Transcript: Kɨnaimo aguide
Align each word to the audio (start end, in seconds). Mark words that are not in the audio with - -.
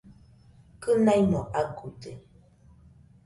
Kɨnaimo 0.81 1.41
aguide 1.59 2.11